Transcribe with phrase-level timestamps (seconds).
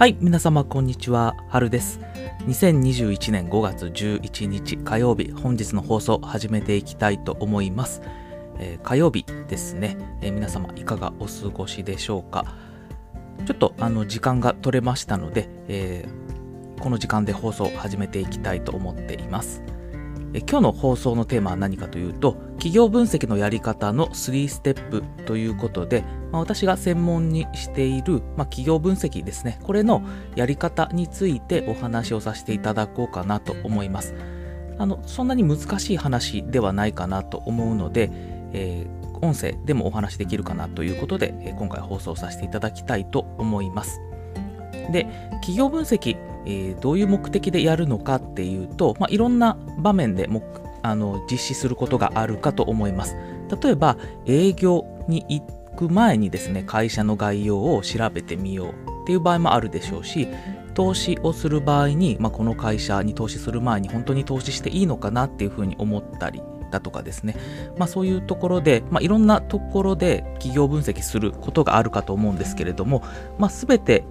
[0.00, 2.00] はい、皆様こんにちは、はるです。
[2.46, 8.00] 2021年5月11日火曜日、本日の放送始めていきたいと思います。
[8.58, 12.46] えー火曜日ですね、えー皆様いかがお過ごしでしょうか？
[13.44, 19.62] ちょっとあの時間が取れましたので、えーこの時間で放送を始めていきたいと思っています。
[20.32, 29.58] え今日の放送のテーマは何かというと企業分析のやり方の3ステップということで、まあ、私が専門にしている、まあ、企業分析ですね。
[29.62, 30.02] これの
[30.36, 34.14] やり方についてお話をさせていただこうかなと思います。
[34.78, 38.10] あのそんなに難しい話ではないかなと思うので、
[38.52, 44.00] えー音声でもお話できるかなということで、今回放送させていただきたいと思います。
[44.92, 45.04] で
[45.34, 50.42] 企業分析、えーどういう目的でやるのかっていうと、まあ、いろんな場面でも
[50.82, 53.16] あの実施することがあるかと思います。
[53.62, 55.42] 例えば営業に行
[55.76, 58.68] く前にですね会社の概要を調べてみよう
[59.02, 60.28] っていう場合もあるでしょうし
[60.74, 67.34] 投資をする場合に、まあ、この会社に投資する前に本当に投資していいのかなっていうふうに思ったりだとかですね、
[67.76, 73.02] まあ、そういうところで、まあ、いろんなところで企業分析することがあるかと思うんですけれども、
[73.38, 74.04] まあ、全て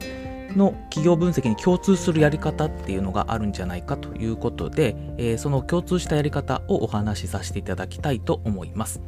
[0.56, 9.02] の企業分析に共通するやり方っていうのがあるんじゃないかということで、えーその共通したやり方をお話しさせていただきたいと思います。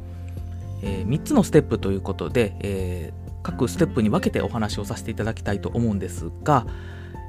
[0.82, 6.64] え3つのステップということで、えー各ステップに分けてお話をさせていただきたいと思うんですが、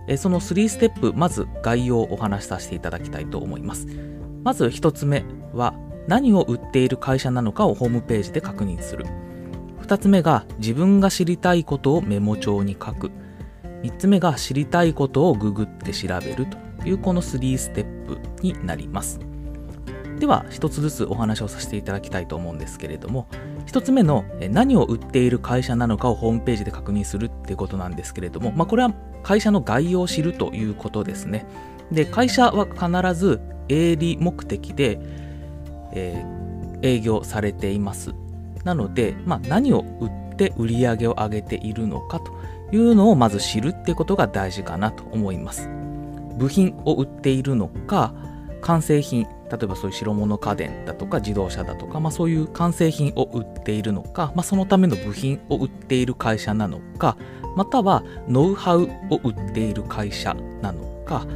[0.08, 3.88] えーその3ステップまず概要をお話しさせていただきたいと思います。
[4.44, 5.74] まず1つ目は
[6.08, 9.06] 何を売っている会社なのかをホームページで確認する。
[9.82, 13.12] 2つ目が自分が知りたいことをメモ帳に書く。
[13.84, 19.20] 3つ目が知りたいことをググって調べるというこの3ステップになります。
[20.20, 23.28] では1つずつお話をさせていただきたいと思うんですけれども
[23.66, 31.46] 1つ目の何を売っている会社なのかをホームページで確認するっていうことなんですけれども、まあ、これは会社の概要を知るということですね。
[31.92, 35.00] で会社は必ず営利目的で、
[35.94, 36.44] えー
[36.84, 38.14] 営業されています。
[38.64, 42.32] なので、まあ、何を売って売り上げを上げているのかと
[42.74, 45.70] いうのをまず知るってことが大事かなと思います。
[46.38, 48.14] 部品を売っているのか、
[48.62, 57.16] 完成品、例えばそういう白物家電だとか自動車だとか、まあ、そういう完成品を売っているのか、まあ、そのための部品を売っている会社なのか、
[57.56, 61.28] またはノウハウを売っている会社なのか、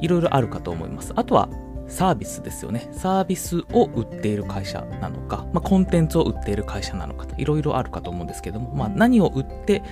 [0.00, 1.12] いろいろあるかと思います。
[1.16, 1.48] あとは
[1.88, 2.88] サービスですよね。
[2.92, 9.82] サービスを売っている会社なのか、まあ、コンテンツを売っている会社なのかと、いろいろあるかと思うんですけども、まあ、何を売って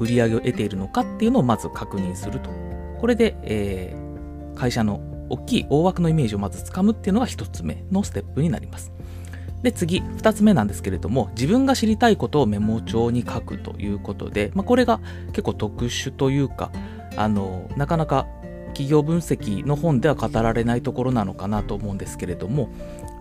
[0.00, 2.50] 売り上げを得ているのかっていうのをまず確認すると。
[2.98, 4.10] これで、えー
[4.60, 5.00] 会社の
[5.30, 8.92] 大きい大枠のイメージをまずつかむっていうのが一つ目のステップになります。
[9.62, 16.70] で、次、二つ目なんですけれども、自分が知りたいことをメモ帳に書くということで、まあ、これが結構特殊というか、
[17.16, 18.26] あの、なかなか
[18.68, 22.70] 企業分析の本では語られないところなのかなと思うんですけれども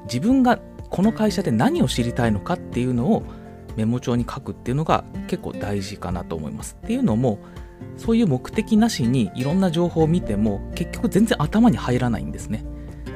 [0.05, 3.23] 自分がこの会社で何を知りたいのかっていうのを
[3.75, 6.77] メモ帳に書くっていうのが結構大事かなと思います。
[6.83, 7.39] っていうのも
[7.97, 12.65] そういう目的なしにいろんな情報を見ても結局全然頭に入らないんですね。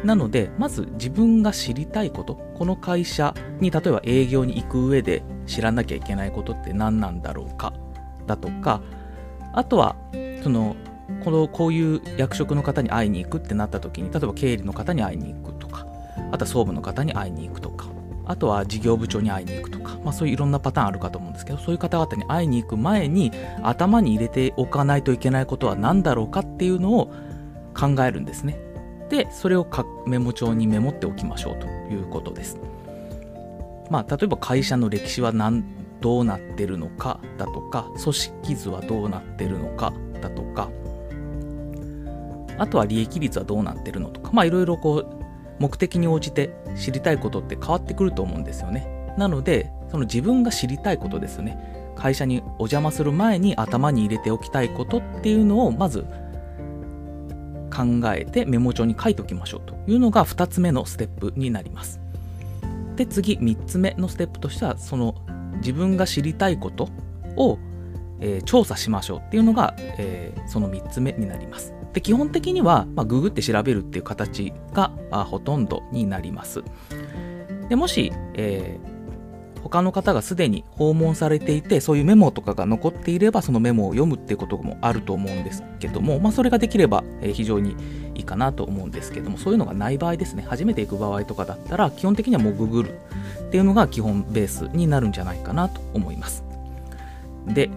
[0.04, 7.74] なのでまず自分が知りたいことこの会社に例えば営業に行く上で知らなきゃいけないことって何なんだろうか
[8.28, 8.82] だとか
[9.54, 9.96] あとは
[10.44, 10.76] その
[11.24, 15.88] このこういう役職の方に会いに行くってなった時に例えば経理の方に会いに行くとか
[16.32, 17.88] あとは総務の方に会いに行くとか
[18.26, 27.08] あとは事業部長に会いに行くとか、まあ、そういういろんなパターンあるかと思うんですけどそういう方々に会いに行く前に頭に入れておかないといけないことは何だろうかっていうのを
[27.76, 28.60] 考えるんですね。
[29.10, 29.68] でそれを
[30.08, 32.58] メモ帳にメモっておきましょうということです。
[33.90, 35.64] まあ例えば会社の歴史は何
[36.02, 40.70] どうなってるのかだとか組織図はどうなってるのかだとか
[42.58, 45.23] あとは利益率はどうなってるのとか、まあいろいろこう、
[45.64, 48.86] 目的に応じて知りたいことって変わってくると思うんですよね。
[49.18, 51.94] なので、その自分が知りたいことですよね。
[51.96, 56.02] 会社にお邪魔する前に頭に入れておきたいことっていうのをまず
[57.74, 62.02] 考えてメモ帳に書いておきましょうというのが2つ目のステップになります。
[62.98, 65.16] で、次3つ目のステップとしては、その
[65.60, 66.90] 自分が知りたいこと
[67.38, 67.58] を、
[68.20, 71.74] えー調査しましょうっていうのが、えーその3つ目になります。
[71.94, 76.64] で基本的には、まあ、ググって調べるっていう形がほとんどになります。
[77.70, 78.94] でもし、えー
[79.64, 87.76] 他の方がすでに訪問されていてそういうメモとかが残っていればそのメモを読むっていうこともあると思うんですけども、まあ、それができれば、えー非常に
[88.16, 93.00] いいかなと思うんですけどもそういうのがない場合ですね初めて行く場合とかだったら基本的にはもうググる
[93.40, 96.44] っていうのが基本ベースになるんじゃないかなと思います
[97.48, 97.70] で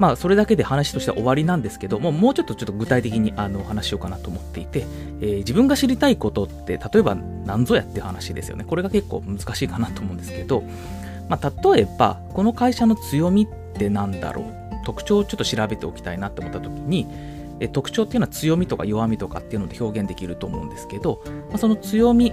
[0.00, 4.86] まあ、それだけで話としては終わりなんですけども、もうちょっとちょっと具体的にあのお話しようかなと思っていて、
[5.20, 8.64] えー、自分が知りたいことって、例えば何ぞやっていう話ですよね。
[8.64, 10.64] これが結構難しいかなと思うんですけど、
[11.28, 14.46] まあ、例えば、この会社の強みって何だろう？
[14.86, 17.06] 特徴をちょっと調べておきたいなって思った時に、
[17.60, 22.32] え特徴っていうのは強みとか弱みとかっていうので表現できると思うんですけど、まあ、その強み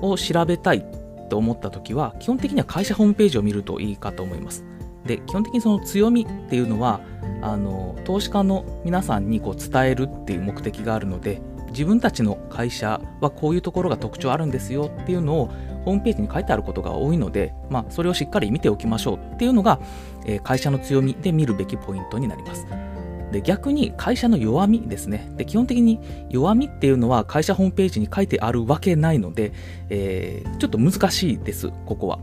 [0.00, 0.84] を調べたい
[1.28, 4.64] と思った時は基本的には会社ホームページを見るといいかと思います
[5.06, 7.00] で基本的にその強みっていうのは
[7.40, 15.46] あの投資家の皆さんにこう伝えるっていう目的があるので自分たちの会社はこういうところが特徴あるんですよっていうのを
[15.84, 19.80] ホームページに書いてあることが多いので、まあ、それをしっかり見ておきましょうっていうのが、
[20.26, 22.66] えー、会社の強みで見るべきポイントになります。
[23.32, 25.98] で逆に会社の弱みですねで基本的に
[26.28, 29.52] 弱みっていうのは会社ホームページに書いてあるわけないので、
[29.88, 32.18] えー、ちょっと難しいですここは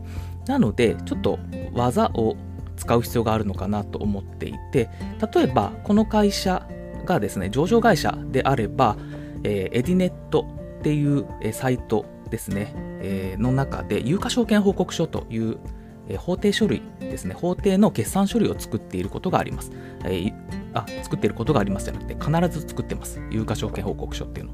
[0.46, 1.40] なのでちょっと
[1.72, 2.36] 技を
[2.80, 4.88] 使う必要があるのかなと思っていて
[5.34, 6.66] 例えばこの会社
[7.04, 8.96] がですね上場会社であれば、
[9.44, 10.46] えー、エディネット
[10.80, 12.72] っていう、えサイトですね、
[13.02, 15.58] えー、の中で有価証券報告書という
[16.08, 19.70] え法定書類ですね、法定の決算書類を作っていることがあります。
[20.04, 20.34] えー、
[20.74, 23.20] あ、作っていることがありますじゃなくて、必ず作ってます。
[23.30, 24.52] 有価証券報告書っていうの。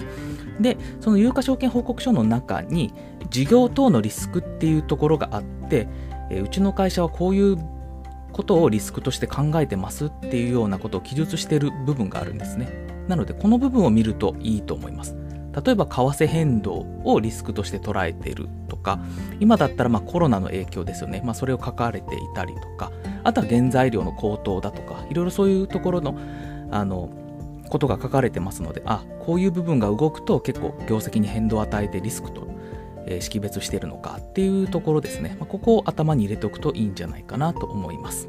[0.61, 2.93] で、その有価証券報告書の中に、
[3.31, 5.89] 事業等のリスクっていうところがあって、
[6.31, 7.57] え、うちの会社はこういう
[8.37, 12.69] ことをリスクとして考えてますっていうようなことを記述している部分があるんですね。
[13.09, 15.17] なので、この部分を見るといいと思います。
[15.65, 19.01] 例えば為替変動をリスクとして捉えているとか
[19.41, 22.93] 今だったらまコロナの影響ですよね、まあ、それを書かれていたりとか
[23.25, 26.19] あとは原材料の高騰だとかいろいろそういうところの
[26.71, 27.09] あの
[27.71, 32.47] ことが書かれてますのであこういう部分が動くと結構業績に変動を与えてリスクと、
[33.07, 38.29] え識別してるのかっていうところですね、まあ、ここを頭に入れておくといいんじゃないかなと思います。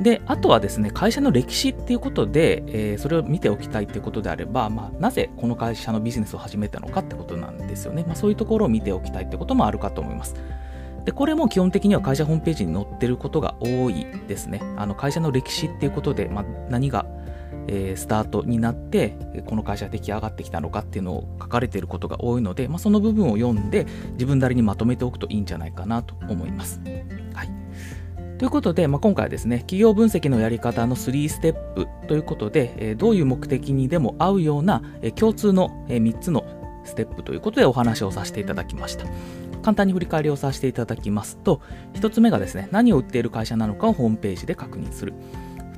[0.00, 8.04] で、あとはですね、会社の歴史っていうことで、えー、それを見ておきたいっていうことであれば、まあ、なぜこの会社のビジネスを始めたのかってことなんですよね。
[8.06, 10.34] まあ、そういうところを見ておきたいってこともあるかと思います。
[11.04, 14.62] で、これも基本的には会社ホームページに載ってることが多いですね。
[14.78, 17.04] あの会社の歴史っていうことで、まあ、何が、
[17.68, 19.16] えー、スタートになって、
[19.46, 26.80] この会社が出来上がってきたのかっていうのを書かれていることが多いので、まあ、その部分を読んで自分なりにまとめておくといいんじゃないかなと思います。
[27.34, 27.50] はい。
[28.38, 36.44] ということで、まあ、今回はですね、企業分析のやり方の3ステップということで、えどういう目的にでも合うような、え共通の、え3つの
[36.84, 39.04] ステップということでお話をさせていただきました。
[39.62, 41.60] 簡単に振り返りをさせていただきますと、
[41.94, 45.12] 1つ目がですね、何を売っている会社なのかをホームページで確認する。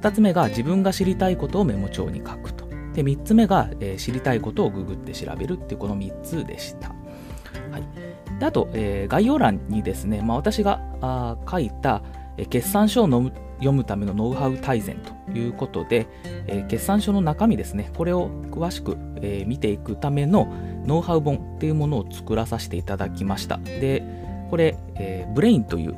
[0.03, 2.67] 2つ目が自分が知りたいことをメモ帳に書くと。
[2.93, 6.89] で、3つ目が、えー、知りたいことをググって調べるっていうこの3つでした。
[6.89, 8.39] はい。
[8.41, 12.03] であと、えー、概要欄にですね、まあ、私があ書いた、
[12.51, 16.09] 決算書を読むためのノウハウ大全ということで、
[16.49, 20.49] え決算書の中身ですね、これを詳しく、え見ていくための
[20.87, 23.59] ノウハウ本っていうものを作らさせていただきました。
[23.59, 24.03] で、
[24.51, 25.95] これ、えブレインという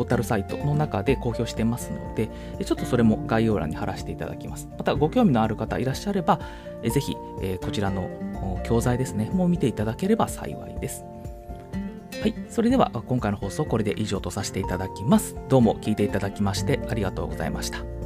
[0.00, 2.30] ポータルサイトの中で公表してますので、
[2.64, 4.66] ちょっとそれも概要欄に貼らせていただきます。
[4.78, 6.40] またご興味のある方いらっしゃれば、
[6.82, 7.14] ぜひ
[7.62, 8.08] こちらの
[8.64, 11.04] 教材ですね、もう見ていただければ幸いです。
[12.22, 15.36] はい、それでは今回の放送これで以上とさせていただきます。
[15.50, 17.99] どうも聞いていただきましてありがとうございました。